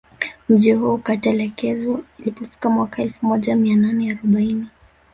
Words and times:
Mji 0.49 0.73
huo 0.73 0.93
ukatelekezwa 0.95 2.01
ilipofika 2.17 2.69
mwaka 2.69 3.01
elfu 3.01 3.25
moja 3.25 3.55
mia 3.55 3.75
nane 3.75 4.11
arobaini 4.11 4.67